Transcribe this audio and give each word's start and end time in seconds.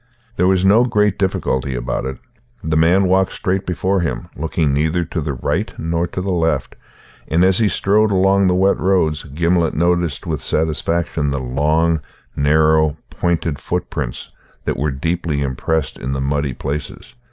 There 0.35 0.47
was 0.47 0.65
no 0.65 0.83
great 0.83 1.19
difficulty 1.19 1.75
about 1.75 2.05
it. 2.05 2.17
The 2.63 2.75
man 2.75 3.03
walked 3.07 3.33
straight 3.33 3.67
before 3.67 3.99
him, 3.99 4.29
looking 4.35 4.73
neither 4.73 5.05
to 5.05 5.21
the 5.21 5.33
right 5.33 5.71
nor 5.77 6.07
to 6.07 6.21
the 6.21 6.31
left, 6.31 6.75
and 7.27 7.45
as 7.45 7.59
he 7.59 7.67
strode 7.69 8.09
along 8.11 8.47
the 8.47 8.55
wet 8.55 8.79
roads 8.79 9.25
Gimblet 9.25 9.75
noted 9.75 10.25
with 10.25 10.41
satisfaction 10.41 11.29
the 11.29 11.39
long, 11.39 12.01
narrow, 12.35 12.97
pointed 13.11 13.59
footprints 13.59 14.31
that 14.65 14.77
were 14.77 14.89
deeply 14.89 15.43
impressed 15.43 15.99
in 15.99 16.13
the 16.13 16.19
muddy 16.19 16.55
places. 16.55 17.13